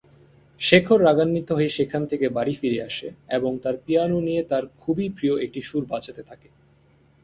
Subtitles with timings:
[0.61, 3.07] শেখর রাগান্বিত হয়ে সেখান থেকে বাড়ি ফিরে আসে
[3.29, 6.47] এবং তার পিয়ানো নিয়ে তার খুবই প্রিয় একটি সুর বাজাতে থাকে।